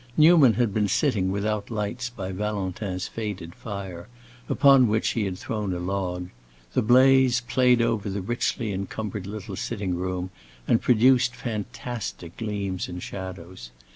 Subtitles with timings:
[0.17, 4.07] Newman had been sitting without lights by Valentin's faded fire,
[4.49, 6.29] upon which he had thrown a log;
[6.73, 10.31] the blaze played over the richly encumbered little sitting room
[10.67, 13.69] and produced fantastic gleams and shadows.